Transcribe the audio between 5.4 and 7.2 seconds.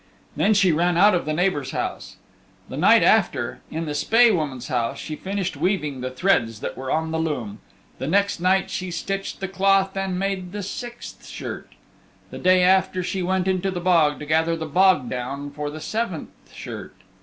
weaving the threads that were on the